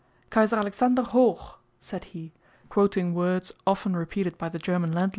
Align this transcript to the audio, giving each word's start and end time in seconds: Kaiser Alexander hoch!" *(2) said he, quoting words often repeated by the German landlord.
Kaiser 0.31 0.55
Alexander 0.55 1.03
hoch!" 1.03 1.59
*(2) 1.59 1.59
said 1.79 2.03
he, 2.05 2.33
quoting 2.69 3.13
words 3.13 3.53
often 3.67 3.95
repeated 3.95 4.35
by 4.35 4.49
the 4.49 4.57
German 4.57 4.93
landlord. 4.93 5.09